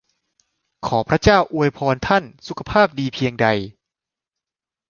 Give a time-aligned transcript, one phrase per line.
[0.85, 3.47] ขอพระเจ้าอวยพรท่านสุขภาพดีเพียงใด!